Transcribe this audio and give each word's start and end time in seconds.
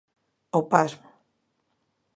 O 0.57 0.59
pasmo. 0.73 1.07